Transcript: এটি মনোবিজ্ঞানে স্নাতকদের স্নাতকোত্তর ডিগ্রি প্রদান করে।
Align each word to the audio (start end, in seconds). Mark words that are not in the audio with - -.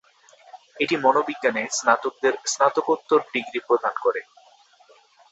এটি 0.79 0.95
মনোবিজ্ঞানে 0.97 1.63
স্নাতকদের 1.71 2.33
স্নাতকোত্তর 2.45 3.19
ডিগ্রি 3.33 3.59
প্রদান 3.67 3.93
করে। 4.03 4.21